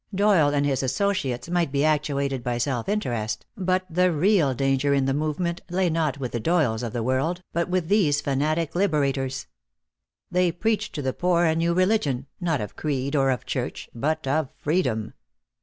Doyle 0.15 0.49
and 0.49 0.65
his 0.65 0.81
associates 0.81 1.47
might 1.47 1.71
be 1.71 1.85
actuated 1.85 2.43
by 2.43 2.57
self 2.57 2.89
interest, 2.89 3.45
but 3.55 3.85
the 3.87 4.11
real 4.11 4.55
danger 4.55 4.95
in 4.95 5.05
the 5.05 5.13
movement 5.13 5.61
lay 5.69 5.91
not 5.91 6.17
with 6.17 6.31
the 6.31 6.39
Doyles 6.39 6.81
of 6.81 6.91
the 6.91 7.03
world, 7.03 7.43
but 7.53 7.69
with 7.69 7.87
these 7.87 8.19
fanatic 8.19 8.73
liberators. 8.73 9.45
They 10.31 10.51
preached 10.51 10.95
to 10.95 11.03
the 11.03 11.13
poor 11.13 11.45
a 11.45 11.53
new 11.55 11.75
religion, 11.75 12.25
not 12.39 12.61
of 12.61 12.75
creed 12.75 13.15
or 13.15 13.29
of 13.29 13.45
Church, 13.45 13.91
but 13.93 14.25
of 14.25 14.49
freedom. 14.57 15.13